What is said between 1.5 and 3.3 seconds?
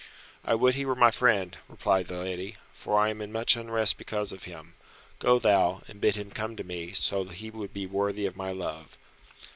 replied the lady, "for I am